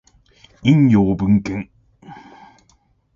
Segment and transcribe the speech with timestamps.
[0.63, 1.69] 引用文献